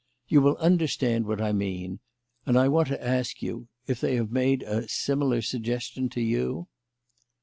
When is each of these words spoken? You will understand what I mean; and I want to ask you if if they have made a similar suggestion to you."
You 0.27 0.41
will 0.41 0.57
understand 0.57 1.27
what 1.27 1.39
I 1.39 1.51
mean; 1.51 1.99
and 2.47 2.57
I 2.57 2.67
want 2.69 2.87
to 2.87 3.05
ask 3.07 3.43
you 3.43 3.67
if 3.85 3.97
if 3.97 4.01
they 4.01 4.15
have 4.15 4.31
made 4.31 4.63
a 4.63 4.89
similar 4.89 5.43
suggestion 5.43 6.09
to 6.09 6.21
you." 6.21 6.69